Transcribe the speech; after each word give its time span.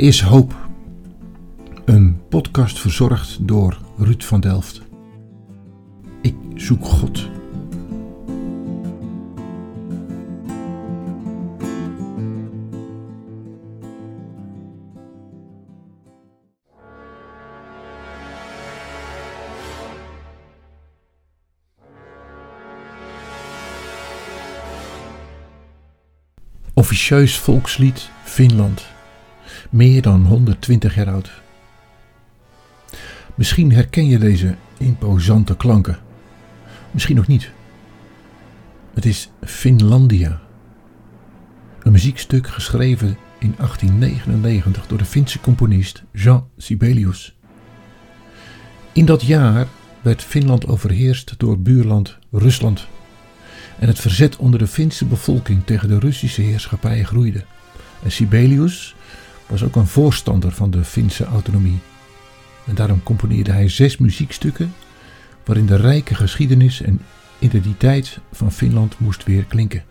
is 0.00 0.20
hoop. 0.20 0.68
Een 1.84 2.20
podcast 2.28 2.78
verzorgd 2.78 3.48
door 3.48 3.78
Ruud 3.98 4.22
van 4.22 4.40
Delft. 4.40 4.82
Ik 6.22 6.34
zoek 6.54 6.84
God. 6.84 7.28
Officieus 26.74 27.38
volkslied 27.38 28.10
Finland. 28.24 28.98
Meer 29.70 30.02
dan 30.02 30.26
120 30.26 30.94
jaar 30.94 31.10
oud. 31.10 31.30
Misschien 33.34 33.72
herken 33.72 34.06
je 34.06 34.18
deze 34.18 34.54
imposante 34.78 35.56
klanken. 35.56 35.98
Misschien 36.90 37.16
nog 37.16 37.26
niet. 37.26 37.50
Het 38.94 39.04
is 39.04 39.30
Finlandia. 39.42 40.40
Een 41.82 41.92
muziekstuk 41.92 42.46
geschreven 42.48 43.16
in 43.38 43.54
1899 43.56 44.86
door 44.86 44.98
de 44.98 45.04
Finse 45.04 45.40
componist 45.40 46.02
Jean 46.12 46.48
Sibelius. 46.56 47.36
In 48.92 49.04
dat 49.04 49.22
jaar 49.22 49.66
werd 50.00 50.22
Finland 50.22 50.66
overheerst 50.66 51.34
door 51.38 51.58
buurland 51.58 52.18
Rusland 52.30 52.88
en 53.78 53.86
het 53.86 53.98
verzet 53.98 54.36
onder 54.36 54.58
de 54.58 54.66
Finse 54.66 55.04
bevolking 55.04 55.64
tegen 55.64 55.88
de 55.88 55.98
Russische 55.98 56.42
heerschappij 56.42 57.04
groeide. 57.04 57.44
En 58.02 58.12
Sibelius 58.12 58.94
was 59.50 59.62
ook 59.62 59.76
een 59.76 59.86
voorstander 59.86 60.52
van 60.52 60.70
de 60.70 60.84
Finse 60.84 61.24
autonomie. 61.24 61.78
En 62.66 62.74
daarom 62.74 63.02
componeerde 63.02 63.52
hij 63.52 63.68
zes 63.68 63.96
muziekstukken 63.96 64.74
waarin 65.44 65.66
de 65.66 65.76
rijke 65.76 66.14
geschiedenis 66.14 66.82
en 66.82 67.00
identiteit 67.38 68.18
van 68.32 68.52
Finland 68.52 68.98
moest 68.98 69.24
weer 69.24 69.44
klinken. 69.44 69.84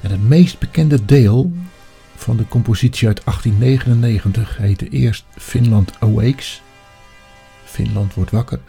En 0.00 0.10
het 0.10 0.28
meest 0.28 0.58
bekende 0.58 1.04
deel 1.04 1.52
van 2.14 2.36
de 2.36 2.48
compositie 2.48 3.08
uit 3.08 3.24
1899 3.24 4.56
heette 4.56 4.88
eerst 4.88 5.24
Finland 5.36 5.92
Awakes. 6.00 6.62
Finland 7.64 8.14
wordt 8.14 8.30
wakker. 8.30 8.60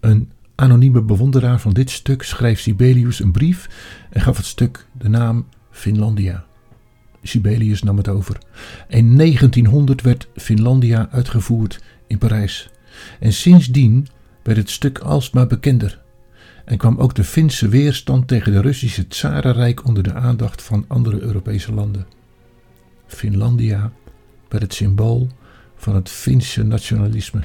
Een 0.00 0.30
anonieme 0.54 1.02
bewonderaar 1.02 1.60
van 1.60 1.72
dit 1.72 1.90
stuk 1.90 2.22
schreef 2.22 2.60
Sibelius 2.60 3.20
een 3.20 3.32
brief 3.32 3.68
en 4.10 4.20
gaf 4.20 4.36
het 4.36 4.46
stuk 4.46 4.86
de 4.92 5.08
naam 5.08 5.46
Finlandia. 5.70 6.44
Sibelius 7.26 7.82
nam 7.82 7.96
het 7.96 8.08
over. 8.08 8.38
In 8.88 9.16
1900 9.16 10.02
werd 10.02 10.28
Finlandia 10.36 11.08
uitgevoerd 11.10 11.80
in 12.06 12.18
Parijs. 12.18 12.70
En 13.20 13.32
sindsdien 13.32 14.06
werd 14.42 14.58
het 14.58 14.70
stuk 14.70 14.98
alsmaar 14.98 15.46
bekender. 15.46 16.02
En 16.64 16.76
kwam 16.76 16.98
ook 16.98 17.14
de 17.14 17.24
Finse 17.24 17.68
weerstand 17.68 18.28
tegen 18.28 18.52
de 18.52 18.60
Russische 18.60 19.08
Tsarenrijk 19.08 19.86
onder 19.86 20.02
de 20.02 20.14
aandacht 20.14 20.62
van 20.62 20.84
andere 20.88 21.20
Europese 21.20 21.72
landen. 21.72 22.06
Finlandia 23.06 23.92
werd 24.48 24.62
het 24.62 24.74
symbool 24.74 25.28
van 25.76 25.94
het 25.94 26.10
Finse 26.10 26.62
nationalisme. 26.62 27.42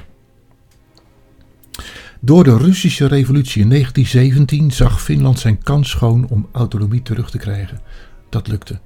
Door 2.20 2.44
de 2.44 2.56
Russische 2.56 3.06
revolutie 3.06 3.62
in 3.62 3.68
1917 3.68 4.70
zag 4.70 5.02
Finland 5.02 5.38
zijn 5.38 5.62
kans 5.62 5.90
schoon 5.90 6.28
om 6.28 6.48
autonomie 6.52 7.02
terug 7.02 7.30
te 7.30 7.38
krijgen. 7.38 7.80
Dat 8.28 8.48
lukte. 8.48 8.80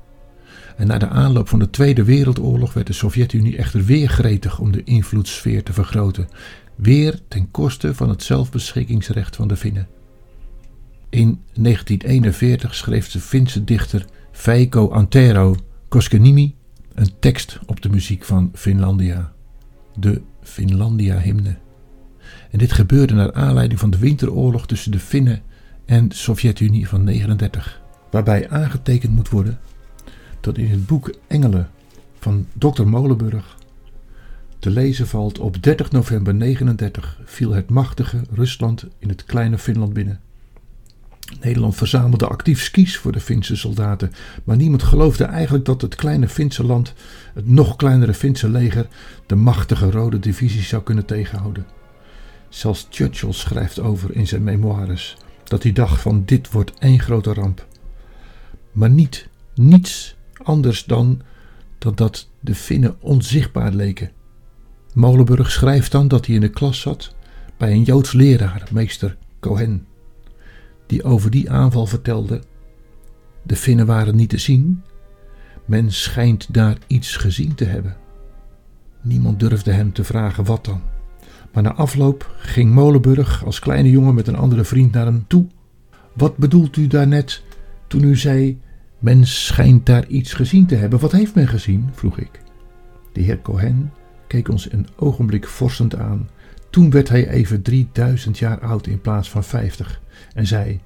En 0.76 0.86
na 0.86 0.98
de 0.98 1.08
aanloop 1.08 1.48
van 1.48 1.58
de 1.58 1.70
Tweede 1.70 2.04
Wereldoorlog 2.04 2.72
werd 2.72 2.86
de 2.86 2.92
Sovjet-Unie 2.92 3.56
echter 3.56 3.84
weer 3.84 4.08
gretig 4.08 4.58
om 4.58 4.72
de 4.72 4.84
invloedssfeer 4.84 5.62
te 5.62 5.72
vergroten, 5.72 6.28
weer 6.74 7.20
ten 7.28 7.50
koste 7.50 7.94
van 7.94 8.08
het 8.08 8.22
zelfbeschikkingsrecht 8.22 9.36
van 9.36 9.48
de 9.48 9.56
Finnen. 9.56 9.88
In 11.08 11.40
1941 11.54 12.74
schreef 12.74 13.10
de 13.10 13.20
Finse 13.20 13.64
dichter 13.64 14.06
Veikko 14.32 14.88
Antero 14.88 15.56
Koskenniemi 15.88 16.54
een 16.94 17.10
tekst 17.18 17.58
op 17.66 17.82
de 17.82 17.88
muziek 17.88 18.24
van 18.24 18.50
Finlandia, 18.54 19.32
de 19.98 20.22
Finlandia-hymne. 20.42 21.56
En 22.50 22.58
dit 22.58 22.72
gebeurde 22.72 23.14
naar 23.14 23.32
aanleiding 23.32 23.80
van 23.80 23.90
de 23.90 23.98
winteroorlog 23.98 24.66
tussen 24.66 24.92
de 24.92 24.98
Finnen 24.98 25.42
en 25.84 26.08
de 26.08 26.14
Sovjet-Unie 26.14 26.88
van 26.88 27.04
1939, 27.04 27.82
waarbij 28.10 28.48
aangetekend 28.48 29.14
moet 29.14 29.28
worden 29.28 29.58
dat 30.46 30.58
in 30.58 30.70
het 30.70 30.86
boek 30.86 31.14
Engelen 31.26 31.70
van 32.18 32.46
Dr. 32.52 32.82
Molenburg 32.82 33.56
te 34.58 34.70
lezen 34.70 35.06
valt 35.06 35.38
op 35.38 35.62
30 35.62 35.90
november 35.90 36.34
39 36.34 37.20
viel 37.24 37.52
het 37.52 37.70
machtige 37.70 38.22
Rusland 38.30 38.86
in 38.98 39.08
het 39.08 39.24
kleine 39.24 39.58
Finland 39.58 39.92
binnen. 39.92 40.20
Nederland 41.40 41.74
verzamelde 41.74 42.26
actief 42.26 42.62
skis 42.62 42.98
voor 42.98 43.12
de 43.12 43.20
Finse 43.20 43.56
soldaten, 43.56 44.12
maar 44.44 44.56
niemand 44.56 44.82
geloofde 44.82 45.24
eigenlijk 45.24 45.64
dat 45.64 45.82
het 45.82 45.94
kleine 45.94 46.28
Finse 46.28 46.64
land, 46.64 46.94
het 47.34 47.48
nog 47.48 47.76
kleinere 47.76 48.14
Finse 48.14 48.48
leger, 48.48 48.86
de 49.26 49.34
machtige 49.34 49.90
Rode 49.90 50.18
Divisie 50.18 50.62
zou 50.62 50.82
kunnen 50.82 51.04
tegenhouden. 51.04 51.66
Zelfs 52.48 52.86
Churchill 52.90 53.32
schrijft 53.32 53.80
over 53.80 54.14
in 54.16 54.26
zijn 54.26 54.44
memoires 54.44 55.16
dat 55.44 55.62
hij 55.62 55.72
dacht 55.72 56.00
van 56.00 56.22
dit 56.24 56.50
wordt 56.50 56.72
één 56.78 57.00
grote 57.00 57.32
ramp. 57.32 57.66
Maar 58.72 58.90
niet, 58.90 59.28
niets 59.54 60.16
anders 60.46 60.84
dan 60.84 61.20
dat, 61.78 61.96
dat 61.96 62.28
de 62.40 62.54
Finnen 62.54 62.96
onzichtbaar 63.00 63.72
leken. 63.72 64.10
Molenburg 64.94 65.50
schrijft 65.50 65.92
dan 65.92 66.08
dat 66.08 66.26
hij 66.26 66.34
in 66.34 66.40
de 66.40 66.48
klas 66.48 66.80
zat 66.80 67.14
bij 67.56 67.72
een 67.72 67.82
Joods 67.82 68.12
leraar, 68.12 68.68
meester 68.72 69.16
Cohen, 69.40 69.86
die 70.86 71.04
over 71.04 71.30
die 71.30 71.50
aanval 71.50 71.86
vertelde: 71.86 72.42
De 73.42 73.56
Finnen 73.56 73.86
waren 73.86 74.16
niet 74.16 74.28
te 74.28 74.38
zien, 74.38 74.82
men 75.64 75.92
schijnt 75.92 76.54
daar 76.54 76.78
iets 76.86 77.16
gezien 77.16 77.54
te 77.54 77.64
hebben. 77.64 77.96
Niemand 79.02 79.40
durfde 79.40 79.72
hem 79.72 79.92
te 79.92 80.04
vragen 80.04 80.44
wat 80.44 80.64
dan. 80.64 80.80
Maar 81.52 81.62
na 81.62 81.74
afloop 81.74 82.34
ging 82.38 82.72
Molenburg 82.72 83.44
als 83.44 83.58
kleine 83.58 83.90
jongen 83.90 84.14
met 84.14 84.26
een 84.26 84.36
andere 84.36 84.64
vriend 84.64 84.92
naar 84.92 85.06
hem 85.06 85.24
toe. 85.26 85.46
Wat 86.12 86.36
bedoelt 86.36 86.76
u 86.76 86.86
daarnet 86.86 87.42
toen 87.86 88.02
u 88.04 88.16
zei: 88.16 88.60
Men 89.06 89.26
schijnt 89.26 89.86
daar 89.86 90.06
iets 90.06 90.32
gezien 90.32 90.66
te 90.66 90.74
hebben? 90.74 90.98
Wat 90.98 91.12
heeft 91.12 91.34
men 91.34 91.48
gezien? 91.48 91.90
vroeg 91.92 92.18
ik. 92.18 92.40
De 93.12 93.20
heer 93.20 93.42
Cohen 93.42 93.92
keek 94.26 94.48
ons 94.48 94.72
een 94.72 94.86
ogenblik 94.96 95.46
vorstend 95.46 95.96
aan. 95.96 96.28
Toen 96.70 96.90
werd 96.90 97.08
hij 97.08 97.28
even 97.28 97.62
3000 97.62 98.38
jaar 98.38 98.60
oud 98.60 98.86
in 98.86 99.00
plaats 99.00 99.30
van 99.30 99.44
50 99.44 100.00
en 100.34 100.46
zei: 100.46 100.80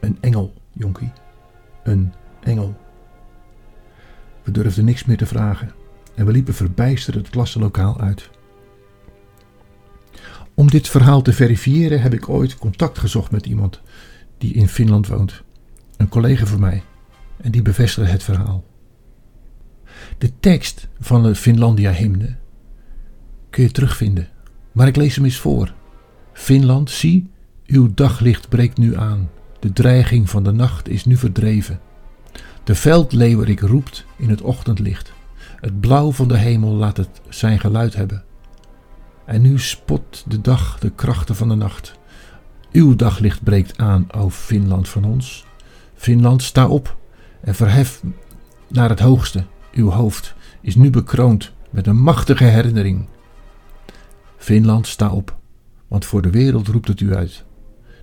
Een 0.00 0.18
engel, 0.20 0.52
jonkie. 0.72 1.12
Een 1.84 2.12
engel. 2.42 2.76
We 4.42 4.50
durfden 4.50 4.84
niks 4.84 5.04
meer 5.04 5.16
te 5.16 5.26
vragen 5.26 5.72
en 6.14 6.26
we 6.26 6.32
liepen 6.32 6.54
verbijsterd 6.54 7.16
het 7.16 7.30
klassenlokaal 7.30 8.00
uit. 8.00 8.30
Om 10.54 10.70
dit 10.70 10.88
verhaal 10.88 11.22
te 11.22 11.32
verifiëren 11.32 12.00
heb 12.00 12.14
ik 12.14 12.28
ooit 12.28 12.58
contact 12.58 12.98
gezocht 12.98 13.30
met 13.30 13.46
iemand 13.46 13.80
die 14.38 14.54
in 14.54 14.68
Finland 14.68 15.06
woont. 15.06 15.42
Een 15.96 16.08
collega 16.08 16.46
van 16.46 16.60
mij. 16.60 16.82
En 17.36 17.50
die 17.50 17.62
bevestigde 17.62 18.10
het 18.10 18.22
verhaal. 18.22 18.64
De 20.18 20.30
tekst 20.40 20.88
van 21.00 21.22
de 21.22 21.34
Finlandia-hymne 21.34 22.36
kun 23.50 23.62
je 23.62 23.70
terugvinden. 23.70 24.28
Maar 24.72 24.86
ik 24.86 24.96
lees 24.96 25.14
hem 25.14 25.24
eens 25.24 25.38
voor. 25.38 25.74
Finland, 26.32 26.90
zie, 26.90 27.30
uw 27.66 27.94
daglicht 27.94 28.48
breekt 28.48 28.78
nu 28.78 28.96
aan. 28.96 29.30
De 29.60 29.72
dreiging 29.72 30.30
van 30.30 30.44
de 30.44 30.52
nacht 30.52 30.88
is 30.88 31.04
nu 31.04 31.16
verdreven. 31.16 31.80
De 32.64 32.74
veldleeuwerik 32.74 33.60
roept 33.60 34.04
in 34.16 34.30
het 34.30 34.40
ochtendlicht. 34.40 35.12
Het 35.60 35.80
blauw 35.80 36.12
van 36.12 36.28
de 36.28 36.36
hemel 36.36 36.72
laat 36.72 36.96
het 36.96 37.20
zijn 37.28 37.60
geluid 37.60 37.94
hebben. 37.94 38.24
En 39.26 39.42
nu 39.42 39.58
spot 39.58 40.24
de 40.28 40.40
dag 40.40 40.78
de 40.78 40.90
krachten 40.90 41.36
van 41.36 41.48
de 41.48 41.54
nacht. 41.54 41.98
Uw 42.72 42.96
daglicht 42.96 43.42
breekt 43.42 43.78
aan, 43.78 44.06
o 44.12 44.30
Finland 44.30 44.88
van 44.88 45.04
ons. 45.04 45.46
Finland, 45.94 46.42
sta 46.42 46.68
op 46.68 46.96
en 47.44 47.54
verhef 47.54 48.02
naar 48.68 48.88
het 48.88 49.00
hoogste. 49.00 49.44
Uw 49.72 49.90
hoofd 49.90 50.34
is 50.60 50.74
nu 50.74 50.90
bekroond 50.90 51.52
met 51.70 51.86
een 51.86 51.96
machtige 51.96 52.44
herinnering. 52.44 53.08
Finland, 54.36 54.86
sta 54.86 55.10
op, 55.10 55.36
want 55.88 56.04
voor 56.04 56.22
de 56.22 56.30
wereld 56.30 56.68
roept 56.68 56.88
het 56.88 57.00
u 57.00 57.14
uit 57.14 57.44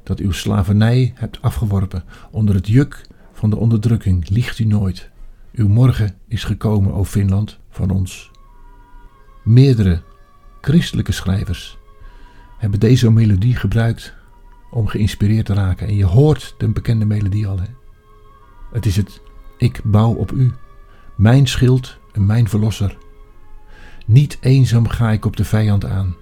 dat 0.04 0.20
uw 0.20 0.32
slavernij 0.32 1.12
hebt 1.16 1.42
afgeworpen 1.42 2.04
onder 2.32 2.56
het 2.56 2.68
juk 2.68 3.02
van 3.34 3.50
de 3.50 3.56
onderdrukking. 3.56 4.30
Liegt 4.30 4.60
u 4.60 4.64
nooit. 4.64 5.10
Uw 5.54 5.68
morgen 5.68 6.16
is 6.28 6.44
gekomen, 6.44 6.94
o 6.94 7.06
Finland, 7.06 7.60
van 7.70 7.90
ons. 7.90 8.32
Meerdere 9.44 10.02
Christelijke 10.62 11.12
schrijvers 11.12 11.78
hebben 12.58 12.80
deze 12.80 13.12
melodie 13.12 13.56
gebruikt 13.56 14.14
om 14.72 14.88
geïnspireerd 14.88 15.46
te 15.46 15.54
raken. 15.54 15.88
En 15.88 15.96
je 15.96 16.06
hoort 16.06 16.56
de 16.58 16.70
bekende 16.70 17.06
melodie 17.06 17.48
al. 17.48 17.60
Hè? 17.60 17.68
Het 18.72 18.86
is 18.86 18.96
het 18.96 19.22
Ik 19.62 19.81
bouw 19.84 20.13
op 20.13 20.31
u, 20.31 20.52
mijn 21.16 21.48
schild 21.48 21.98
en 22.12 22.25
mijn 22.25 22.50
verlosser. 22.50 22.98
Niet 24.06 24.38
eenzaam 24.40 24.88
ga 24.88 25.12
ik 25.12 25.25
op 25.25 25.36
de 25.36 25.46
vijand 25.46 25.86
aan. 25.86 26.16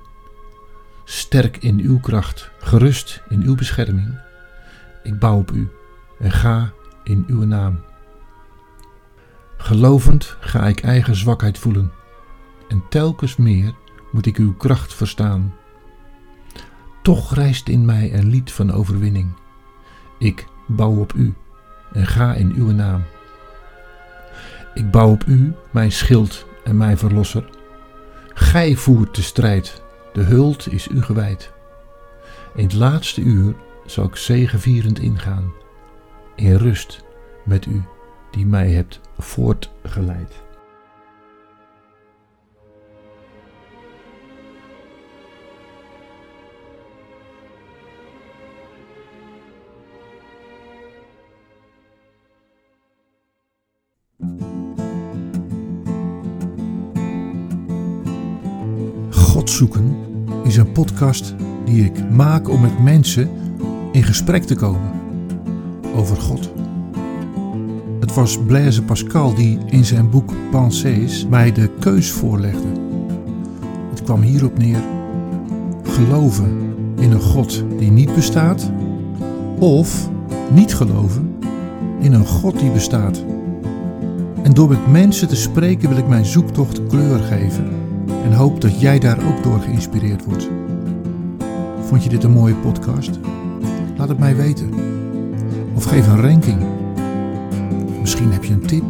Sterk 1.03 1.57
in 1.57 1.79
uw 1.79 1.99
kracht, 1.99 2.51
gerust 2.59 3.23
in 3.29 3.41
uw 3.41 3.55
bescherming. 3.55 4.19
Ik 5.03 5.19
bouw 5.19 5.37
op 5.37 5.51
u 5.51 5.69
en 6.19 6.31
ga 6.31 6.73
in 7.03 7.23
uw 7.27 7.45
naam. 7.45 7.79
Gelovend 9.57 10.37
ga 10.39 10.67
ik 10.67 10.81
eigen 10.81 11.15
zwakheid 11.15 11.57
voelen 11.57 11.91
en 12.67 12.83
telkens 12.89 13.35
meer 13.35 13.73
moet 14.11 14.25
ik 14.25 14.37
uw 14.37 14.53
kracht 14.53 14.93
verstaan. 14.93 15.53
Toch 17.01 17.35
rijst 17.35 17.67
in 17.67 17.85
mij 17.85 18.13
een 18.13 18.27
lied 18.27 18.51
van 18.51 18.71
overwinning. 18.71 19.31
Ik 20.17 20.47
bouw 20.67 20.95
op 20.99 21.13
u 21.13 21.33
en 21.93 22.07
ga 22.07 22.33
in 22.33 22.53
uw 22.55 22.71
naam. 22.71 23.03
Ik 24.79 24.91
bouw 24.91 25.11
op 25.11 25.23
u, 25.25 25.53
mijn 25.71 25.91
schild 25.91 26.45
en 26.63 26.77
mijn 26.77 26.97
verlosser. 26.97 27.49
Gij 28.33 28.75
voert 28.75 29.15
de 29.15 29.21
strijd, 29.21 29.81
de 30.13 30.23
huld 30.23 30.71
is 30.71 30.87
u 30.87 31.01
gewijd. 31.01 31.51
In 32.55 32.63
het 32.63 32.73
laatste 32.73 33.21
uur 33.21 33.55
zal 33.85 34.05
ik 34.05 34.15
zegevierend 34.15 34.99
ingaan, 34.99 35.53
in 36.35 36.55
rust 36.55 37.03
met 37.45 37.65
u 37.65 37.83
die 38.31 38.45
mij 38.45 38.71
hebt 38.71 38.99
voortgeleid. 39.17 40.43
God 59.29 59.49
zoeken 59.49 59.95
is 60.43 60.57
een 60.57 60.71
podcast 60.71 61.35
die 61.65 61.85
ik 61.85 62.09
maak 62.11 62.49
om 62.49 62.61
met 62.61 62.83
mensen 62.83 63.29
in 63.91 64.03
gesprek 64.03 64.43
te 64.43 64.55
komen 64.55 64.91
over 65.95 66.17
God. 66.17 66.51
Het 67.99 68.13
was 68.13 68.43
Blaise 68.45 68.83
Pascal 68.83 69.35
die 69.35 69.57
in 69.65 69.85
zijn 69.85 70.09
boek 70.09 70.33
Pensées 70.51 71.25
mij 71.27 71.51
de 71.51 71.69
keus 71.79 72.11
voorlegde. 72.11 72.67
Het 73.89 74.03
kwam 74.03 74.21
hierop 74.21 74.57
neer: 74.57 74.83
geloven 75.83 76.73
in 76.99 77.11
een 77.11 77.21
God 77.21 77.63
die 77.77 77.91
niet 77.91 78.15
bestaat, 78.15 78.71
of 79.59 80.09
niet 80.53 80.75
geloven 80.75 81.35
in 81.99 82.13
een 82.13 82.27
God 82.27 82.59
die 82.59 82.71
bestaat. 82.71 83.23
En 84.43 84.53
door 84.53 84.69
met 84.69 84.91
mensen 84.91 85.27
te 85.27 85.35
spreken 85.35 85.89
wil 85.89 85.97
ik 85.97 86.07
mijn 86.07 86.25
zoektocht 86.25 86.87
kleur 86.87 87.19
geven 87.19 87.79
en 88.23 88.33
hoop 88.33 88.61
dat 88.61 88.79
jij 88.79 88.99
daar 88.99 89.17
ook 89.27 89.43
door 89.43 89.59
geïnspireerd 89.59 90.25
wordt. 90.25 90.49
Vond 91.85 92.03
je 92.03 92.09
dit 92.09 92.23
een 92.23 92.31
mooie 92.31 92.55
podcast? 92.55 93.19
Laat 93.97 94.09
het 94.09 94.19
mij 94.19 94.35
weten. 94.35 94.73
Of 95.75 95.83
geef 95.83 96.07
een 96.07 96.21
ranking. 96.21 96.61
Misschien 97.99 98.31
heb 98.31 98.43
je 98.43 98.53
een 98.53 98.65
tip 98.65 98.83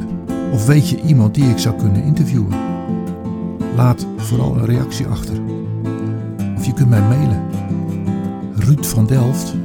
of 0.53 0.65
weet 0.65 0.89
je 0.89 1.01
iemand 1.01 1.35
die 1.35 1.49
ik 1.49 1.57
zou 1.57 1.75
kunnen 1.75 2.03
interviewen. 2.03 2.53
Laat 3.75 4.05
vooral 4.17 4.55
een 4.55 4.65
reactie 4.65 5.07
achter. 5.07 5.35
Of 6.57 6.65
je 6.65 6.73
kunt 6.73 6.89
mij 6.89 7.01
mailen. 7.01 7.41
Ruud 8.55 8.85
van 8.85 9.05
Delft 9.05 9.55